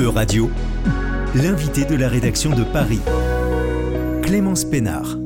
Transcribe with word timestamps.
E-Radio, 0.00 0.48
l'invité 1.34 1.84
de 1.84 1.96
la 1.96 2.06
rédaction 2.06 2.50
de 2.50 2.62
Paris, 2.62 3.00
Clémence 4.22 4.64
Pénard. 4.64 5.16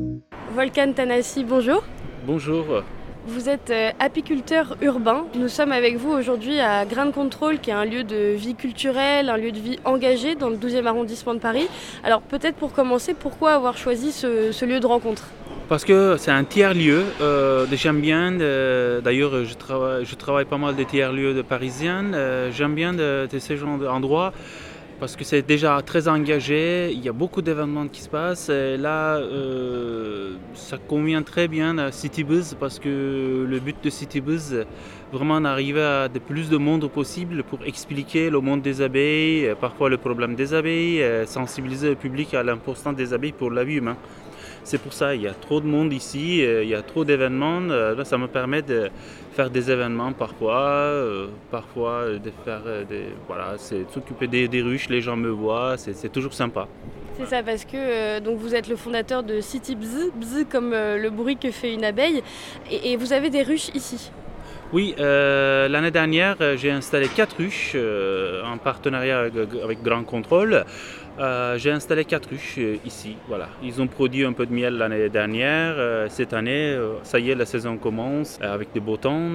Volcan 0.54 0.94
Tanassi, 0.94 1.44
bonjour. 1.44 1.84
Bonjour. 2.26 2.82
Vous 3.26 3.50
êtes 3.50 3.68
euh, 3.68 3.90
apiculteur 3.98 4.78
urbain. 4.80 5.26
Nous 5.34 5.48
sommes 5.48 5.72
avec 5.72 5.96
vous 5.96 6.10
aujourd'hui 6.10 6.58
à 6.58 6.86
Grain 6.86 7.10
Control, 7.10 7.58
qui 7.60 7.68
est 7.68 7.74
un 7.74 7.84
lieu 7.84 8.02
de 8.02 8.34
vie 8.34 8.54
culturelle, 8.54 9.28
un 9.28 9.36
lieu 9.36 9.52
de 9.52 9.58
vie 9.58 9.78
engagé 9.84 10.36
dans 10.36 10.48
le 10.48 10.56
12e 10.56 10.86
arrondissement 10.86 11.34
de 11.34 11.38
Paris. 11.38 11.68
Alors 12.02 12.22
peut-être 12.22 12.56
pour 12.56 12.72
commencer, 12.72 13.12
pourquoi 13.12 13.52
avoir 13.52 13.76
choisi 13.76 14.10
ce, 14.10 14.52
ce 14.52 14.64
lieu 14.64 14.80
de 14.80 14.86
rencontre? 14.86 15.28
Parce 15.72 15.86
que 15.86 16.18
c'est 16.18 16.30
un 16.30 16.44
tiers-lieu. 16.44 17.02
Euh, 17.22 17.64
J'aime 17.72 18.02
bien, 18.02 18.30
d'ailleurs 18.30 19.42
je 19.42 20.14
travaille, 20.14 20.44
pas 20.44 20.58
mal 20.58 20.76
de 20.76 20.82
tiers-lieux 20.82 21.32
de 21.32 21.40
parisiennes. 21.40 22.12
Euh, 22.14 22.50
J'aime 22.52 22.74
bien 22.74 22.92
de, 22.92 23.26
de 23.26 23.38
ces 23.38 23.56
genres 23.56 23.78
d'endroits 23.78 24.34
parce 25.00 25.16
que 25.16 25.24
c'est 25.24 25.40
déjà 25.40 25.80
très 25.80 26.08
engagé, 26.08 26.92
il 26.92 27.02
y 27.02 27.08
a 27.08 27.12
beaucoup 27.12 27.40
d'événements 27.40 27.88
qui 27.88 28.02
se 28.02 28.10
passent. 28.10 28.50
Et 28.50 28.76
là, 28.76 29.16
euh, 29.16 30.34
ça 30.52 30.76
convient 30.76 31.22
très 31.22 31.48
bien 31.48 31.78
à 31.78 31.90
Citybuzz 31.90 32.54
parce 32.60 32.78
que 32.78 33.46
le 33.48 33.58
but 33.58 33.76
de 33.82 33.88
Citybuzz, 33.88 34.66
vraiment 35.10 35.40
d'arriver 35.40 35.82
à 35.82 36.08
de 36.08 36.18
plus 36.18 36.50
de 36.50 36.58
monde 36.58 36.88
possible 36.90 37.44
pour 37.44 37.60
expliquer 37.64 38.28
le 38.28 38.40
monde 38.40 38.60
des 38.60 38.82
abeilles, 38.82 39.54
parfois 39.58 39.88
le 39.88 39.96
problème 39.96 40.34
des 40.34 40.52
abeilles, 40.52 41.02
sensibiliser 41.26 41.88
le 41.88 41.96
public 41.96 42.34
à 42.34 42.42
l'importance 42.42 42.94
des 42.94 43.14
abeilles 43.14 43.32
pour 43.32 43.50
la 43.50 43.64
vie 43.64 43.76
humaine. 43.76 43.96
C'est 44.64 44.78
pour 44.78 44.92
ça, 44.92 45.14
il 45.14 45.22
y 45.22 45.26
a 45.26 45.34
trop 45.34 45.60
de 45.60 45.66
monde 45.66 45.92
ici, 45.92 46.44
euh, 46.44 46.62
il 46.62 46.70
y 46.70 46.74
a 46.74 46.82
trop 46.82 47.04
d'événements. 47.04 47.62
euh, 47.62 48.04
ça 48.04 48.16
me 48.16 48.28
permet 48.28 48.62
de 48.62 48.90
faire 49.32 49.50
des 49.50 49.70
événements 49.70 50.12
parfois, 50.12 50.60
euh, 50.60 51.26
parfois 51.50 52.04
de 52.12 52.30
faire 52.44 52.62
des, 52.88 53.06
voilà, 53.26 53.54
c'est 53.56 53.90
s'occuper 53.92 54.28
des, 54.28 54.62
ruches, 54.62 54.88
les 54.88 55.00
gens 55.00 55.16
me 55.16 55.30
voient, 55.30 55.76
c'est 55.76 56.12
toujours 56.12 56.34
sympa. 56.34 56.68
C'est 57.18 57.26
ça, 57.26 57.42
parce 57.42 57.64
que 57.64 58.20
donc 58.20 58.38
vous 58.38 58.54
êtes 58.54 58.68
le 58.68 58.76
fondateur 58.76 59.22
de 59.22 59.40
City 59.40 59.74
bzz 59.74 60.46
comme 60.50 60.70
le 60.70 61.10
bruit 61.10 61.36
que 61.36 61.50
fait 61.50 61.74
une 61.74 61.84
abeille, 61.84 62.22
et 62.70 62.96
vous 62.96 63.12
avez 63.12 63.30
des 63.30 63.42
ruches 63.42 63.70
ici. 63.74 64.12
Oui, 64.72 64.94
euh, 64.98 65.68
l'année 65.68 65.90
dernière, 65.90 66.36
euh, 66.40 66.56
j'ai 66.56 66.70
installé 66.70 67.06
quatre 67.06 67.36
ruches 67.36 67.72
euh, 67.74 68.42
en 68.42 68.56
partenariat 68.56 69.18
avec, 69.20 69.34
avec 69.62 69.82
Grand 69.82 70.02
Contrôle. 70.02 70.64
Euh, 71.20 71.58
j'ai 71.58 71.70
installé 71.70 72.06
quatre 72.06 72.30
ruches 72.30 72.58
ici. 72.82 73.16
Voilà. 73.28 73.50
Ils 73.62 73.82
ont 73.82 73.86
produit 73.86 74.24
un 74.24 74.32
peu 74.32 74.46
de 74.46 74.52
miel 74.54 74.78
l'année 74.78 75.10
dernière. 75.10 75.74
Cette 76.08 76.32
année, 76.32 76.74
ça 77.02 77.18
y 77.18 77.30
est, 77.30 77.34
la 77.34 77.44
saison 77.44 77.76
commence 77.76 78.38
avec 78.40 78.72
des 78.72 78.80
beaux 78.80 78.96
temps. 78.96 79.28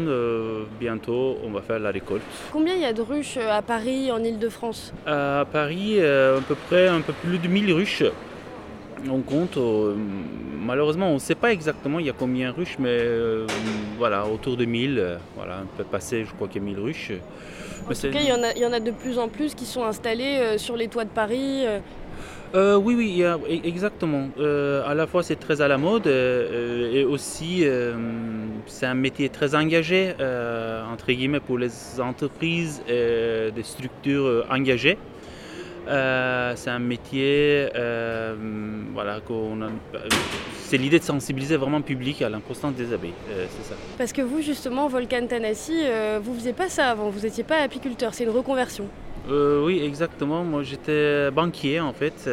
Bientôt, 0.80 1.38
on 1.44 1.52
va 1.52 1.62
faire 1.62 1.78
la 1.78 1.92
récolte. 1.92 2.24
Combien 2.52 2.74
il 2.74 2.82
y 2.82 2.86
a 2.86 2.94
de 2.94 3.04
ruches 3.04 3.38
à 3.38 3.62
Paris, 3.62 4.12
en 4.12 4.24
Ile-de-France 4.24 4.92
À 5.06 5.46
Paris, 5.54 6.02
à 6.02 6.42
peu 6.48 6.56
près 6.68 6.88
un 6.88 7.02
peu 7.02 7.14
plus 7.14 7.38
de 7.38 7.48
1000 7.48 7.74
ruches. 7.74 8.04
On 9.10 9.22
compte, 9.22 9.58
euh, 9.58 9.96
malheureusement, 10.60 11.10
on 11.12 11.16
ne 11.16 11.20
sait 11.20 11.36
pas 11.36 11.54
exactement 11.54 12.00
il 12.00 12.08
y 12.08 12.10
a 12.10 12.14
combien 12.14 12.50
de 12.50 12.56
ruches, 12.56 12.78
mais 12.80 12.90
euh, 12.90 13.46
voilà, 13.98 14.28
autour 14.28 14.58
de 14.58 14.66
1000. 14.66 14.98
euh, 14.98 15.18
voilà, 15.36 15.62
on 15.64 15.68
peut 15.78 15.84
passer, 15.84 16.26
je 16.26 16.34
crois 16.34 16.48
qu'il 16.48 16.62
y 16.62 16.66
a 16.66 16.68
1000 16.68 16.80
ruches. 16.80 17.12
En 17.86 17.90
Mais 17.90 17.96
tout 17.96 18.08
cas, 18.10 18.20
il 18.22 18.28
y, 18.28 18.34
en 18.34 18.44
a, 18.44 18.54
il 18.54 18.62
y 18.62 18.66
en 18.66 18.74
a 18.74 18.80
de 18.80 18.92
plus 18.92 19.20
en 19.20 19.30
plus 19.30 19.56
qui 19.56 19.66
sont 19.66 19.84
installés 19.84 20.40
euh, 20.40 20.58
sur 20.58 20.76
les 20.78 20.90
toits 20.90 21.06
de 21.06 21.10
Paris. 21.12 21.66
euh. 21.66 21.80
Oui, 22.78 22.96
oui, 22.96 23.22
e- 23.24 23.40
exactement. 23.64 24.30
Euh, 24.40 24.82
à 24.86 24.94
la 24.96 25.06
fois, 25.06 25.22
c'est 25.24 25.36
très 25.36 25.62
à 25.62 25.68
la 25.68 25.78
mode 25.78 26.08
euh, 26.08 26.92
et 26.94 27.04
aussi, 27.04 27.66
c'est 28.66 28.86
un 28.86 28.94
métier 28.96 29.30
très 29.30 29.56
engagé, 29.56 30.14
entre 30.92 31.08
guillemets, 31.12 31.40
pour 31.40 31.58
les 31.58 31.72
entreprises 32.00 32.82
et 32.88 33.52
des 33.54 33.64
structures 33.64 34.46
engagées. 34.50 34.98
Euh, 35.88 36.54
c'est 36.56 36.70
un 36.70 36.80
métier, 36.80 37.70
euh, 37.76 38.36
voilà, 38.94 39.20
qu'on 39.22 39.62
a- 39.62 39.70
c'est 40.60 40.78
l'idée 40.78 41.00
de 41.00 41.04
sensibiliser 41.04 41.56
vraiment 41.56 41.78
le 41.78 41.84
public 41.84 42.22
à 42.22 42.30
l'importance 42.30 42.74
des 42.74 42.92
abeilles, 42.94 43.14
euh, 43.32 43.46
c'est 43.50 43.70
ça. 43.70 43.76
Parce 43.98 44.12
que 44.12 44.22
vous, 44.22 44.42
justement, 44.42 44.88
Volcan 44.90 45.26
Tanassi, 45.28 45.84
vous 46.22 46.34
faisiez 46.36 46.54
pas 46.54 46.68
ça 46.68 46.90
avant, 46.90 47.10
vous 47.10 47.22
n'étiez 47.22 47.44
pas 47.46 47.58
apiculteur, 47.58 48.14
c'est 48.14 48.26
une 48.26 48.32
reconversion. 48.32 48.86
Oui, 49.30 49.82
exactement. 49.84 50.44
Moi, 50.46 50.64
j'étais 50.64 51.32
banquier 51.32 51.80
en 51.82 51.92
fait. 51.94 52.30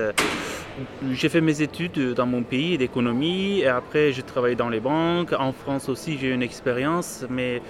J'ai 1.12 1.28
fait 1.28 1.40
mes 1.40 1.60
études 1.62 2.14
dans 2.14 2.26
mon 2.26 2.42
pays 2.42 2.78
d'économie 2.78 3.60
et 3.60 3.66
après, 3.68 4.12
j'ai 4.12 4.22
travaillé 4.22 4.54
dans 4.56 4.68
les 4.68 4.80
banques. 4.80 5.32
En 5.32 5.52
France 5.52 5.88
aussi, 5.88 6.18
j'ai 6.20 6.28
eu 6.28 6.34
une 6.34 6.42
expérience, 6.42 7.24
mais 7.30 7.62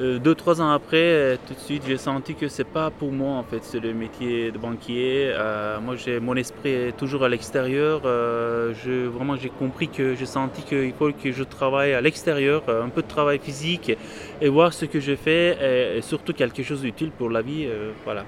euh, 0.00 0.18
deux, 0.18 0.34
trois 0.34 0.62
ans 0.62 0.70
après, 0.70 0.96
euh, 0.96 1.36
tout 1.46 1.52
de 1.52 1.58
suite, 1.58 1.82
j'ai 1.86 1.98
senti 1.98 2.34
que 2.34 2.48
c'est 2.48 2.64
pas 2.64 2.90
pour 2.90 3.12
moi 3.12 3.36
en 3.36 3.42
fait, 3.42 3.62
c'est 3.62 3.80
le 3.80 3.92
métier 3.92 4.50
de 4.50 4.56
banquier. 4.56 5.30
Euh, 5.34 5.78
moi, 5.80 5.94
j'ai 5.96 6.20
mon 6.20 6.36
esprit 6.36 6.70
est 6.70 6.96
toujours 6.96 7.22
à 7.24 7.28
l'extérieur. 7.28 8.00
Je, 8.04 9.06
vraiment, 9.06 9.36
j'ai 9.36 9.50
compris 9.50 9.88
que 9.88 10.14
j'ai 10.14 10.26
senti 10.26 10.62
qu'il 10.62 10.92
faut 10.94 11.12
que 11.12 11.32
je 11.32 11.44
travaille 11.44 11.92
à 11.92 12.00
l'extérieur, 12.00 12.62
un 12.68 12.88
peu 12.88 13.02
de 13.02 13.08
travail 13.08 13.38
physique 13.38 13.92
et 14.40 14.48
voir 14.48 14.72
ce 14.72 14.86
que 14.86 15.00
je 15.00 15.14
fais 15.14 15.96
et, 15.98 16.02
surtout 16.02 16.32
quelque 16.32 16.62
chose 16.62 16.80
d'utile 16.80 17.10
pour 17.10 17.28
la 17.28 17.42
vie. 17.42 17.68
voilà. 18.04 18.24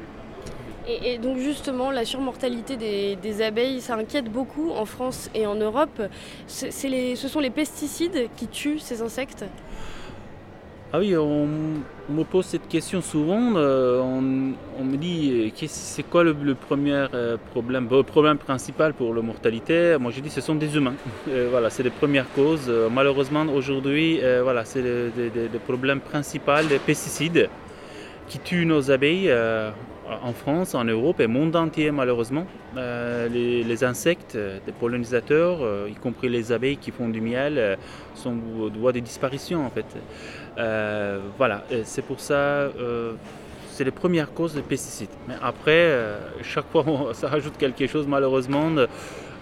Et, 0.86 1.16
donc 1.18 1.38
justement, 1.38 1.90
la 1.90 2.04
surmortalité 2.04 2.76
des, 2.76 3.42
abeilles, 3.42 3.80
ça 3.80 3.94
inquiète 3.94 4.30
beaucoup 4.30 4.72
en 4.72 4.84
France 4.84 5.30
et 5.34 5.46
en 5.46 5.54
Europe. 5.54 6.02
Ce 6.46 7.28
sont 7.28 7.40
les 7.40 7.50
pesticides 7.50 8.28
qui 8.36 8.48
tuent 8.48 8.80
ces 8.80 9.00
insectes? 9.00 9.44
Ah 10.94 10.98
oui, 10.98 11.16
on, 11.16 11.46
me 12.10 12.22
pose 12.22 12.44
cette 12.44 12.68
question 12.68 13.00
souvent. 13.00 13.54
euh, 13.56 13.98
on, 14.02 14.20
me 14.84 14.96
dit 14.98 15.50
euh, 15.56 15.66
c'est 15.66 16.02
quoi 16.02 16.22
le, 16.22 16.34
premier 16.54 17.06
euh, 17.14 17.38
problème, 17.50 17.88
le 17.90 18.02
problème 18.02 18.36
principal 18.36 18.92
pour 18.92 19.14
la 19.14 19.22
mortalité 19.22 19.96
Moi, 19.98 20.10
je 20.14 20.20
dis 20.20 20.28
ce 20.28 20.42
sont 20.42 20.54
des 20.54 20.76
humains. 20.76 20.92
Voilà, 21.50 21.70
c'est 21.70 21.82
les 21.82 21.88
premières 21.88 22.30
causes. 22.34 22.70
Malheureusement, 22.90 23.46
aujourd'hui, 23.54 24.20
voilà, 24.42 24.66
c'est 24.66 24.82
le, 24.82 25.10
le- 25.16 25.58
problème 25.60 26.00
principal 26.00 26.68
des 26.68 26.78
pesticides 26.78 27.48
qui 28.28 28.38
tuent 28.38 28.66
nos 28.66 28.90
abeilles 28.90 29.32
en 30.22 30.32
France, 30.32 30.74
en 30.74 30.84
Europe 30.84 31.20
et 31.20 31.26
monde 31.26 31.54
entier 31.56 31.90
malheureusement. 31.90 32.46
Euh, 32.76 33.28
les, 33.28 33.62
les 33.64 33.84
insectes, 33.84 34.34
euh, 34.34 34.58
des 34.66 34.72
pollinisateurs, 34.72 35.58
euh, 35.60 35.88
y 35.90 35.94
compris 35.94 36.28
les 36.28 36.52
abeilles 36.52 36.76
qui 36.76 36.90
font 36.90 37.08
du 37.08 37.20
miel, 37.20 37.58
euh, 37.58 37.76
sont 38.14 38.36
au 38.60 38.70
voie 38.70 38.92
de 38.92 39.00
disparition 39.00 39.64
en 39.64 39.70
fait. 39.70 39.86
Euh, 40.58 41.20
voilà, 41.38 41.64
c'est 41.84 42.02
pour 42.02 42.20
ça, 42.20 42.34
euh, 42.34 43.12
c'est 43.70 43.84
les 43.84 43.90
premières 43.90 44.32
causes 44.32 44.54
des 44.54 44.62
pesticides. 44.62 45.10
Mais 45.28 45.34
après, 45.42 45.70
euh, 45.72 46.18
chaque 46.42 46.68
fois 46.70 46.84
ça 47.12 47.28
rajoute 47.28 47.56
quelque 47.56 47.86
chose 47.86 48.06
malheureusement. 48.06 48.70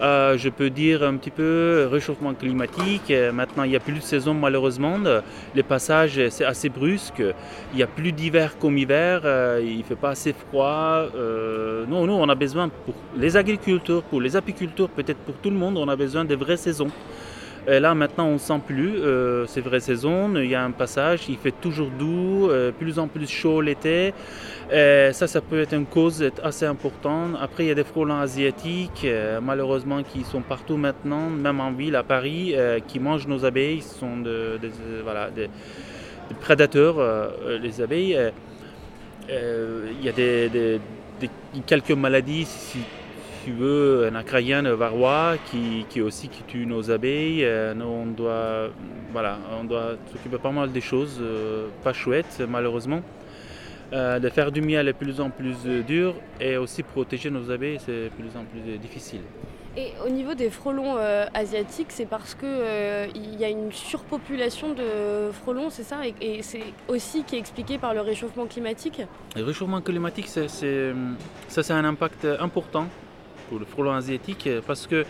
Euh, 0.01 0.35
je 0.35 0.49
peux 0.49 0.71
dire 0.71 1.03
un 1.03 1.15
petit 1.17 1.29
peu 1.29 1.87
réchauffement 1.91 2.33
climatique. 2.33 3.11
Euh, 3.11 3.31
Maintenant, 3.31 3.63
il 3.63 3.69
n'y 3.69 3.75
a 3.75 3.79
plus 3.79 3.93
de 3.93 3.99
saison 4.01 4.33
malheureusement. 4.33 4.97
Les 5.53 5.63
passages, 5.63 6.19
c'est 6.29 6.45
assez 6.45 6.69
brusque. 6.69 7.21
Il 7.73 7.77
n'y 7.77 7.83
a 7.83 7.87
plus 7.87 8.11
d'hiver 8.11 8.57
comme 8.57 8.77
hiver. 8.77 9.21
Euh, 9.25 9.61
il 9.63 9.79
ne 9.79 9.83
fait 9.83 9.95
pas 9.95 10.11
assez 10.11 10.33
froid. 10.33 11.07
Euh, 11.15 11.85
non, 11.87 12.05
nous, 12.07 12.13
on 12.13 12.27
a 12.29 12.35
besoin 12.35 12.69
pour 12.69 12.95
les 13.15 13.37
agriculteurs, 13.37 14.01
pour 14.03 14.21
les 14.21 14.35
apiculteurs, 14.35 14.89
peut-être 14.89 15.19
pour 15.19 15.35
tout 15.35 15.49
le 15.49 15.57
monde, 15.57 15.77
on 15.77 15.87
a 15.87 15.95
besoin 15.95 16.25
de 16.25 16.35
vraies 16.35 16.57
saisons. 16.57 16.89
Là, 17.67 17.93
maintenant, 17.93 18.25
on 18.25 18.33
ne 18.33 18.37
sent 18.39 18.59
plus 18.65 18.95
euh, 18.97 19.45
ces 19.45 19.61
vraies 19.61 19.79
saisons. 19.79 20.33
Il 20.35 20.49
y 20.49 20.55
a 20.55 20.63
un 20.63 20.71
passage, 20.71 21.21
il 21.29 21.37
fait 21.37 21.53
toujours 21.61 21.89
doux, 21.91 22.49
euh, 22.49 22.71
plus 22.71 22.97
en 22.97 23.07
plus 23.07 23.29
chaud 23.29 23.61
l'été. 23.61 24.13
Ça, 24.71 25.27
ça 25.27 25.41
peut 25.41 25.61
être 25.61 25.73
une 25.73 25.85
cause 25.85 26.23
assez 26.43 26.65
importante. 26.65 27.35
Après, 27.39 27.65
il 27.65 27.67
y 27.67 27.71
a 27.71 27.75
des 27.75 27.83
frelons 27.83 28.19
asiatiques, 28.19 29.03
euh, 29.05 29.39
malheureusement, 29.41 30.01
qui 30.01 30.23
sont 30.23 30.41
partout 30.41 30.77
maintenant, 30.77 31.29
même 31.29 31.59
en 31.59 31.71
ville, 31.71 31.95
à 31.95 32.03
Paris, 32.03 32.53
euh, 32.55 32.79
qui 32.79 32.99
mangent 32.99 33.27
nos 33.27 33.45
abeilles. 33.45 33.81
Ce 33.81 33.99
sont 33.99 34.17
de- 34.17 34.57
des- 34.61 35.49
prédateurs, 36.39 36.95
les 37.61 37.81
abeilles. 37.81 38.17
Il 39.29 40.03
y 40.03 40.09
a 40.09 40.79
quelques 41.67 41.91
maladies, 41.91 42.45
si 42.45 42.79
tu 43.43 43.51
veux, 43.51 44.07
un 44.11 44.15
acraïen 44.15 44.61
varroa 44.75 45.35
qui, 45.49 45.85
qui 45.89 46.01
aussi 46.01 46.27
qui 46.29 46.43
tue 46.43 46.65
nos 46.65 46.91
abeilles. 46.91 47.43
Euh, 47.43 47.73
on 47.81 48.05
doit, 48.07 48.69
voilà, 49.11 49.39
on 49.59 49.63
doit 49.63 49.95
s'occuper 50.11 50.37
pas 50.37 50.51
mal 50.51 50.71
des 50.71 50.81
choses 50.81 51.19
euh, 51.21 51.67
pas 51.83 51.93
chouettes, 51.93 52.41
malheureusement. 52.47 53.01
Euh, 53.93 54.19
de 54.19 54.29
faire 54.29 54.51
du 54.51 54.61
miel 54.61 54.87
est 54.87 54.93
de 54.93 54.97
plus 54.97 55.19
en 55.19 55.29
plus 55.29 55.57
dur 55.85 56.15
et 56.39 56.55
aussi 56.55 56.81
protéger 56.81 57.29
nos 57.29 57.51
abeilles, 57.51 57.79
c'est 57.85 58.05
de 58.05 58.09
plus 58.09 58.37
en 58.37 58.45
plus 58.45 58.77
difficile. 58.77 59.21
Et 59.75 59.93
au 60.05 60.09
niveau 60.09 60.33
des 60.33 60.49
frelons 60.49 60.95
euh, 60.97 61.25
asiatiques, 61.33 61.87
c'est 61.89 62.05
parce 62.05 62.33
que 62.35 62.45
euh, 62.45 63.07
il 63.15 63.39
y 63.39 63.45
a 63.45 63.49
une 63.49 63.71
surpopulation 63.71 64.73
de 64.73 65.31
frelons, 65.31 65.69
c'est 65.69 65.83
ça? 65.83 65.97
Et, 66.05 66.13
et 66.21 66.41
c'est 66.41 66.63
aussi 66.89 67.23
qui 67.23 67.35
est 67.37 67.39
expliqué 67.39 67.77
par 67.77 67.93
le 67.93 68.01
réchauffement 68.01 68.45
climatique? 68.47 69.01
Le 69.35 69.43
réchauffement 69.43 69.81
climatique, 69.81 70.27
c'est- 70.27 70.49
ça 70.49 71.63
c'est 71.63 71.73
un 71.73 71.85
impact 71.85 72.27
important 72.39 72.87
pour 73.51 73.59
le 73.59 73.65
frelon 73.65 73.91
asiatique 73.91 74.47
euh, 74.47 74.61
parce 74.65 74.87
que 74.87 75.05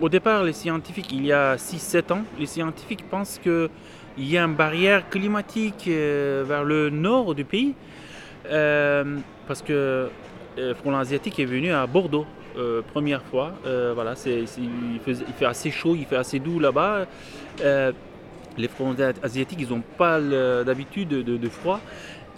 au 0.00 0.08
départ, 0.08 0.44
les 0.44 0.54
scientifiques, 0.54 1.12
il 1.12 1.26
y 1.26 1.32
a 1.32 1.56
6-7 1.56 2.12
ans, 2.12 2.22
les 2.38 2.46
scientifiques 2.46 3.04
pensent 3.10 3.38
qu'il 3.42 3.68
y 4.16 4.38
a 4.38 4.44
une 4.44 4.54
barrière 4.54 5.10
climatique 5.10 5.86
euh, 5.88 6.44
vers 6.46 6.62
le 6.62 6.88
nord 6.88 7.34
du 7.34 7.44
pays 7.44 7.74
euh, 8.46 9.18
parce 9.46 9.60
que 9.60 10.08
le 10.56 10.74
frelon 10.74 10.98
asiatique 10.98 11.38
est 11.40 11.44
venu 11.44 11.72
à 11.72 11.86
Bordeaux. 11.86 12.26
première 12.92 13.22
fois, 13.22 13.52
voilà, 13.94 14.14
c'est, 14.14 14.44
il, 14.58 15.00
fait, 15.04 15.44
assez 15.44 15.70
chaud, 15.70 15.94
il 15.96 16.06
fait 16.06 16.16
assez 16.16 16.38
doux 16.38 16.60
là-bas. 16.60 17.06
les 18.58 18.68
frelons 18.68 18.96
asiatiques, 19.22 19.60
ils 19.60 19.70
n'ont 19.70 19.84
pas 19.98 20.20
d'habitude 20.64 21.08
de, 21.08 21.48
froid. 21.48 21.80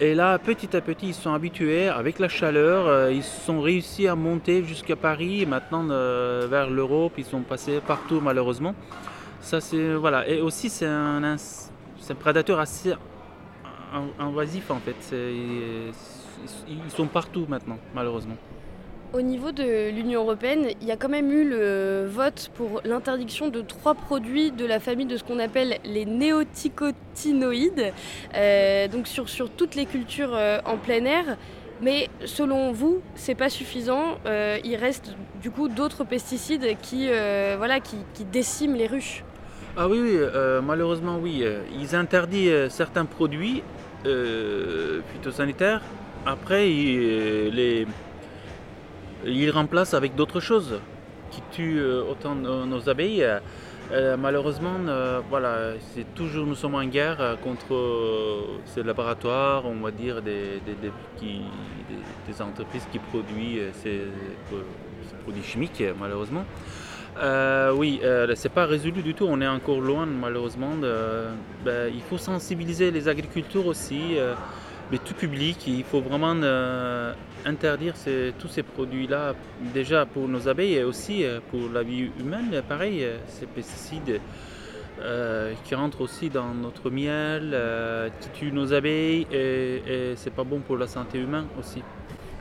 Et 0.00 0.14
là, 0.14 0.38
petit 0.38 0.76
à 0.76 0.80
petit, 0.80 1.08
ils 1.08 1.14
sont 1.14 1.32
habitués 1.32 1.88
avec 1.88 2.18
la 2.18 2.28
chaleur. 2.28 3.10
ils 3.10 3.22
sont 3.22 3.60
réussi 3.60 4.08
à 4.08 4.14
monter 4.14 4.64
jusqu'à 4.64 4.96
Paris. 4.96 5.46
Maintenant, 5.46 5.84
vers 5.86 6.70
l'Europe, 6.70 7.12
ils 7.18 7.24
sont 7.24 7.42
passés 7.42 7.80
partout 7.86 8.20
malheureusement. 8.20 8.74
Ça, 9.40 9.60
c'est 9.60 9.94
voilà. 9.94 10.26
Et 10.28 10.40
aussi, 10.40 10.70
c'est 10.70 10.86
un, 10.86 11.22
un, 11.22 11.36
prédateur 12.18 12.58
assez 12.58 12.94
invasif 14.18 14.70
en 14.70 14.80
fait. 14.80 15.14
Ils 16.68 16.90
sont 16.90 17.06
partout 17.06 17.46
maintenant, 17.48 17.78
malheureusement. 17.94 18.36
Au 19.14 19.20
niveau 19.20 19.52
de 19.52 19.90
l'Union 19.90 20.22
européenne, 20.22 20.68
il 20.80 20.86
y 20.86 20.90
a 20.90 20.96
quand 20.96 21.10
même 21.10 21.30
eu 21.30 21.46
le 21.46 22.06
vote 22.06 22.50
pour 22.54 22.80
l'interdiction 22.86 23.48
de 23.48 23.60
trois 23.60 23.94
produits 23.94 24.52
de 24.52 24.64
la 24.64 24.80
famille 24.80 25.04
de 25.04 25.18
ce 25.18 25.22
qu'on 25.22 25.38
appelle 25.38 25.76
les 25.84 26.06
néoticotinoïdes, 26.06 27.92
euh, 28.34 28.88
donc 28.88 29.06
sur, 29.06 29.28
sur 29.28 29.50
toutes 29.50 29.74
les 29.74 29.84
cultures 29.84 30.34
euh, 30.34 30.60
en 30.64 30.78
plein 30.78 31.04
air. 31.04 31.36
Mais 31.82 32.08
selon 32.24 32.72
vous, 32.72 33.02
c'est 33.14 33.34
pas 33.34 33.50
suffisant. 33.50 34.16
Euh, 34.24 34.56
il 34.64 34.76
reste 34.76 35.14
du 35.42 35.50
coup 35.50 35.68
d'autres 35.68 36.04
pesticides 36.04 36.66
qui, 36.80 37.08
voilà, 37.58 37.80
qui, 37.80 37.98
déciment 38.32 38.76
les 38.76 38.86
ruches. 38.86 39.24
Ah 39.76 39.88
oui 39.88 40.16
malheureusement 40.62 41.18
oui. 41.20 41.44
Ils 41.78 41.94
interdisent 41.94 42.68
certains 42.68 43.04
produits 43.04 43.62
phytosanitaires. 44.04 45.82
Après, 46.24 46.64
les 46.64 47.86
il 49.24 49.50
remplace 49.50 49.94
avec 49.94 50.14
d'autres 50.14 50.40
choses 50.40 50.80
qui 51.30 51.42
tuent 51.50 51.80
euh, 51.80 52.04
autant 52.10 52.34
nos 52.34 52.88
abeilles. 52.88 53.26
Euh, 53.90 54.16
malheureusement, 54.16 54.78
euh, 54.86 55.20
voilà, 55.28 55.72
c'est 55.94 56.14
toujours 56.14 56.46
nous 56.46 56.54
sommes 56.54 56.76
en 56.76 56.84
guerre 56.84 57.36
contre 57.42 57.74
ces 58.66 58.82
laboratoires, 58.82 59.66
on 59.66 59.80
va 59.80 59.90
dire 59.90 60.22
des, 60.22 60.60
entreprises 62.40 62.86
qui 62.90 62.98
produisent 62.98 63.72
ces, 63.82 64.02
produits 65.24 65.42
chimiques, 65.42 65.82
malheureusement. 66.00 66.44
oui, 67.76 68.00
c'est 68.34 68.52
pas 68.52 68.66
résolu 68.66 69.02
du 69.02 69.14
tout. 69.14 69.26
On 69.28 69.40
est 69.40 69.48
encore 69.48 69.80
loin, 69.80 70.06
malheureusement. 70.06 70.72
Ben, 71.64 71.92
il 71.92 72.02
faut 72.02 72.18
sensibiliser 72.18 72.90
les 72.90 73.08
agriculteurs 73.08 73.66
aussi 73.66 74.16
mais 74.92 74.98
tout 74.98 75.14
public. 75.14 75.66
Il 75.66 75.84
faut 75.84 76.02
vraiment 76.02 76.36
euh, 76.42 77.14
interdire 77.46 77.94
tous 78.38 78.48
ces 78.48 78.62
produits-là, 78.62 79.34
déjà 79.74 80.04
pour 80.04 80.28
nos 80.28 80.46
abeilles 80.48 80.74
et 80.74 80.84
aussi 80.84 81.24
euh, 81.24 81.40
pour 81.50 81.70
la 81.72 81.82
vie 81.82 82.10
humaine. 82.20 82.62
Pareil, 82.68 83.02
euh, 83.02 83.16
ces 83.26 83.46
pesticides 83.46 84.20
qui 85.64 85.74
rentrent 85.74 86.02
aussi 86.02 86.28
dans 86.28 86.54
notre 86.54 86.88
miel, 86.88 87.58
qui 88.20 88.28
tuent 88.28 88.52
nos 88.52 88.72
abeilles 88.72 89.26
et, 89.32 89.82
et 89.84 90.12
c'est 90.14 90.32
pas 90.32 90.44
bon 90.44 90.60
pour 90.60 90.76
la 90.76 90.86
santé 90.86 91.18
humaine 91.18 91.46
aussi. 91.58 91.82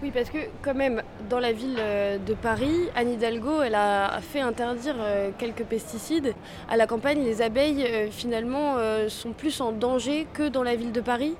Oui, 0.03 0.11
parce 0.13 0.29
que 0.29 0.37
quand 0.61 0.75
même, 0.75 1.01
dans 1.27 1.39
la 1.39 1.53
ville 1.53 1.79
de 2.23 2.33
Paris, 2.35 2.89
Anne 2.93 3.13
Hidalgo, 3.13 3.63
elle 3.63 3.73
a 3.73 4.19
fait 4.21 4.41
interdire 4.41 4.95
quelques 5.39 5.63
pesticides. 5.63 6.35
À 6.69 6.77
la 6.77 6.85
campagne, 6.85 7.23
les 7.23 7.41
abeilles, 7.41 8.11
finalement, 8.11 8.75
sont 9.07 9.31
plus 9.31 9.59
en 9.59 9.71
danger 9.71 10.27
que 10.31 10.47
dans 10.47 10.61
la 10.61 10.75
ville 10.75 10.91
de 10.91 11.01
Paris. 11.01 11.35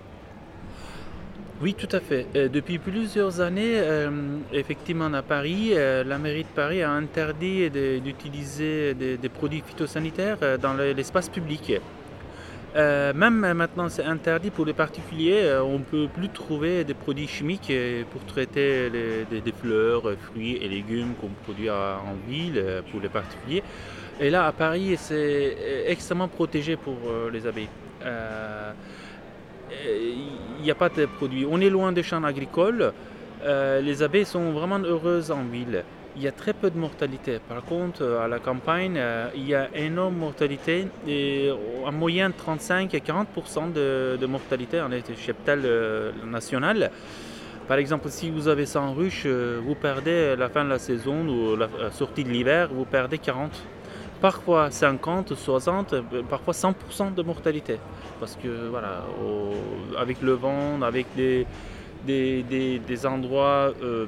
Oui, 1.62 1.76
tout 1.76 1.96
à 1.96 2.00
fait. 2.00 2.26
Euh, 2.36 2.50
depuis 2.50 2.80
plusieurs 2.80 3.40
années, 3.40 3.76
euh, 3.76 4.10
effectivement 4.52 5.14
à 5.14 5.22
Paris, 5.22 5.74
euh, 5.74 6.04
la 6.04 6.18
mairie 6.18 6.42
de 6.42 6.56
Paris 6.56 6.82
a 6.82 6.90
interdit 6.90 7.70
d'utiliser 7.70 8.96
des, 8.96 9.30
produits 9.30 9.62
phytosanitaires 9.64 10.58
dans 10.60 10.74
l'espace 10.74 11.30
public. 11.30 11.74
même 12.76 13.54
maintenant, 13.54 13.90
c'est 13.90 14.04
interdit 14.04 14.50
pour 14.50 14.66
les 14.66 14.74
particuliers. 14.74 15.60
on 15.64 15.78
ne 15.78 15.84
peut 15.84 16.08
plus 16.12 16.30
trouver 16.30 16.84
des 16.84 16.96
produits 16.96 17.28
chimiques 17.28 17.72
pour 18.12 18.26
traiter 18.26 18.90
des, 18.90 19.54
fleurs, 19.62 20.04
fruits 20.26 20.58
et 20.64 20.68
légumes 20.68 21.14
qu'on 21.20 21.34
produit 21.44 21.70
en 21.70 22.16
ville 22.28 22.60
pour 22.90 23.00
les 23.02 23.10
particuliers. 23.10 23.64
Et 24.20 24.30
là, 24.32 24.48
à 24.48 24.52
Paris, 24.52 24.96
c'est 24.98 25.58
extrêmement 25.86 26.28
protégé 26.28 26.76
pour 26.76 26.98
les 27.32 27.46
abeilles 27.46 27.70
il 29.86 30.64
n'y 30.64 30.72
a 30.72 30.76
pas 30.76 30.90
de 30.90 31.06
produits. 31.06 31.46
On 31.50 31.60
est 31.60 31.70
loin 31.70 31.92
des 31.92 32.04
champs 32.04 32.24
agricoles. 32.24 32.94
Euh, 33.44 33.82
les 33.82 34.04
abeilles 34.04 34.26
sont 34.26 34.52
vraiment 34.52 34.80
heureuses 34.80 35.32
en 35.32 35.44
ville. 35.44 35.84
Il 36.16 36.22
y 36.22 36.28
a 36.28 36.32
très 36.32 36.54
peu 36.54 36.70
de 36.70 36.78
mortalité. 36.78 37.40
Par 37.48 37.64
contre, 37.64 38.04
à 38.04 38.28
la 38.28 38.40
campagne, 38.40 38.96
euh, 38.98 39.30
il 39.36 39.48
y 39.48 39.56
a 39.56 39.70
énorme 39.76 40.18
mortalité, 40.18 40.88
en 41.86 41.92
moyenne 41.92 42.34
35 42.38 42.94
à 42.94 43.00
40 43.00 43.28
de, 43.74 44.18
de, 44.18 44.26
mortalité 44.26 44.82
en 44.82 44.90
cheptel 45.16 45.62
euh, 45.64 46.12
national. 46.26 46.92
Par 47.68 47.78
exemple, 47.78 48.10
si 48.10 48.30
vous 48.30 48.50
avez 48.50 48.66
100 48.66 48.94
ruches, 48.94 49.26
vous 49.26 49.76
perdez 49.76 50.36
la 50.36 50.50
fin 50.50 50.66
de 50.66 50.70
la 50.70 50.80
saison 50.80 51.26
ou 51.26 51.56
la 51.56 51.70
sortie 51.92 52.26
de 52.26 52.30
l'hiver, 52.30 52.70
vous 52.74 52.84
perdez 52.84 53.18
40 53.18 53.50
parfois 54.22 54.70
50, 54.70 55.36
60, 55.36 55.96
parfois 56.30 56.54
100% 56.54 57.14
de 57.16 57.24
mortalité. 57.24 57.78
Parce 58.20 58.36
que 58.36 58.70
voilà, 58.70 59.04
avec 59.98 60.22
le 60.22 60.34
vent, 60.34 60.82
avec 60.84 61.08
des, 61.16 61.46
endroits, 63.06 63.74
euh, 63.82 64.06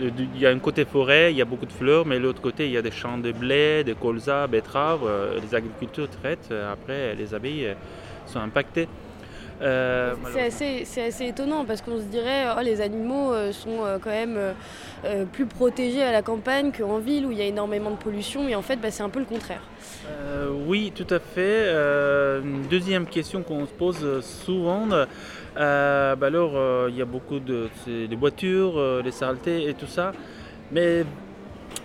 euh, 0.00 0.10
il 0.34 0.40
y 0.40 0.46
a 0.46 0.50
un 0.50 0.58
côté 0.58 0.84
forêt, 0.84 1.32
il 1.32 1.36
y 1.36 1.42
a 1.42 1.44
beaucoup 1.44 1.66
de 1.66 1.72
fleurs, 1.72 2.06
mais 2.06 2.18
l'autre 2.18 2.40
côté, 2.40 2.66
il 2.66 2.72
y 2.72 2.76
a 2.76 2.82
des 2.82 2.92
champs 2.92 3.18
de 3.18 3.32
blé, 3.32 3.82
de 3.84 3.94
colza, 3.94 4.46
betteraves. 4.46 5.04
Euh, 5.04 5.40
les 5.40 5.54
agriculteurs 5.54 6.08
traitent, 6.08 6.54
après 6.72 7.14
les 7.14 7.34
abeilles 7.34 7.74
sont 8.26 8.40
impactées. 8.40 8.88
Euh, 9.62 10.14
c'est 10.50 11.06
assez, 11.06 11.26
étonnant 11.26 11.64
parce 11.64 11.80
qu'on 11.80 11.96
se 11.98 12.04
dirait 12.04 12.44
oh, 12.56 12.60
les 12.62 12.80
animaux 12.80 13.32
euh, 13.32 13.52
sont 13.52 13.84
euh, 13.84 13.98
quand 14.02 14.10
même 14.10 14.38
plus 15.32 15.46
protégés 15.46 16.02
à 16.02 16.12
la 16.12 16.22
campagne 16.22 16.72
qu'en 16.72 16.98
ville 16.98 17.26
où 17.26 17.30
il 17.30 17.38
y 17.38 17.42
a 17.42 17.46
énormément 17.46 17.90
de 17.90 17.96
pollution, 17.96 18.44
mais 18.44 18.54
en 18.54 18.62
fait 18.62 18.76
bah, 18.76 18.90
c'est 18.90 19.02
un 19.02 19.08
peu 19.08 19.20
le 19.20 19.24
contraire. 19.24 19.62
oui, 20.66 20.92
tout 20.94 21.06
à 21.10 21.18
fait. 21.18 21.72
deuxième 22.70 23.06
question 23.06 23.42
qu'on 23.42 23.66
se 23.66 23.72
pose 23.72 24.20
souvent. 24.22 24.86
Bah, 25.56 26.16
alors, 26.20 26.88
il 26.88 26.96
y 26.96 27.02
a 27.02 27.06
beaucoup 27.06 27.38
de, 27.38 27.68
de 27.86 28.16
voitures, 28.16 29.02
les 29.02 29.12
saletés 29.12 29.68
et 29.68 29.74
tout 29.74 29.86
ça. 29.86 30.12
Mais 30.72 31.04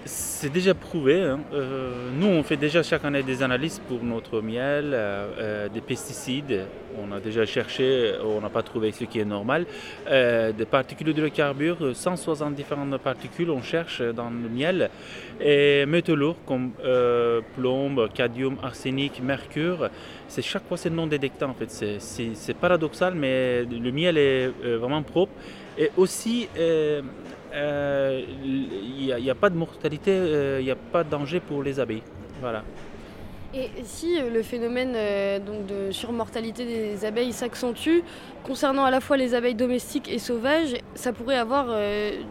c'est 0.05 0.51
déjà 0.51 0.73
prouvé. 0.73 1.21
Hein. 1.21 1.39
Euh, 1.53 2.09
nous, 2.17 2.27
on 2.27 2.43
fait 2.43 2.57
déjà 2.57 2.81
chaque 2.81 3.05
année 3.05 3.23
des 3.23 3.43
analyses 3.43 3.79
pour 3.87 4.03
notre 4.03 4.41
miel, 4.41 4.91
euh, 4.93 5.27
euh, 5.37 5.69
des 5.69 5.81
pesticides. 5.81 6.65
On 6.99 7.11
a 7.11 7.19
déjà 7.19 7.45
cherché, 7.45 8.13
on 8.23 8.41
n'a 8.41 8.49
pas 8.49 8.63
trouvé 8.63 8.91
ce 8.91 9.05
qui 9.05 9.19
est 9.19 9.25
normal. 9.25 9.65
des 10.09 10.65
particules 10.69 11.13
d'hydrocarbures, 11.13 11.95
160 11.95 12.53
différentes 12.53 12.97
particules, 12.97 13.49
on 13.49 13.61
cherche 13.61 14.01
dans 14.01 14.29
le 14.29 14.49
miel. 14.49 14.89
Et 15.39 15.85
métaux 15.85 16.15
lourds 16.15 16.43
comme 16.45 16.71
plomb, 17.55 18.09
cadmium, 18.13 18.57
arsenic, 18.61 19.21
mercure. 19.23 19.89
C'est 20.27 20.41
chaque 20.41 20.67
fois 20.67 20.75
c'est 20.75 20.89
non 20.89 21.07
détecté 21.07 21.45
en 21.45 21.53
fait. 21.53 21.71
C'est 21.99 22.57
paradoxal, 22.57 23.15
mais 23.15 23.63
le 23.63 23.91
miel 23.91 24.17
est 24.17 24.47
vraiment 24.77 25.01
propre. 25.01 25.31
Et 25.77 25.91
aussi, 25.95 26.49
il 27.53 29.15
n'y 29.19 29.29
a, 29.29 29.35
pas 29.35 29.49
de 29.49 29.57
mortalité, 29.57 30.11
euh, 30.11 30.59
il 30.59 30.65
n'y 30.65 30.71
a 30.71 30.75
pas 30.75 31.03
de 31.03 31.09
danger 31.09 31.39
pour 31.39 31.63
les 31.63 31.79
abeilles. 31.79 32.03
Voilà. 32.39 32.63
Et 33.53 33.69
si 33.83 34.17
euh, 34.17 34.29
le 34.29 34.43
phénomène 34.43 34.93
euh, 34.95 35.39
donc 35.39 35.65
de 35.65 35.91
surmortalité 35.91 36.65
des 36.65 37.03
abeilles 37.03 37.33
s'accentue, 37.33 37.99
concernant 38.43 38.85
à 38.85 38.91
la 38.91 39.01
fois 39.01 39.17
les 39.17 39.33
abeilles 39.35 39.55
domestiques 39.55 40.09
et 40.09 40.19
sauvages, 40.19 40.75
ça 40.95 41.13
pourrait 41.13 41.37
avoir 41.37 41.67